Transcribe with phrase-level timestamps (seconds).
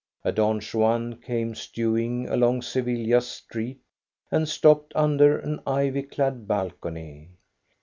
[0.23, 3.81] A Don Juan came stewing along Sevilla's street
[4.31, 7.29] and stopped under an ivy clad balcony.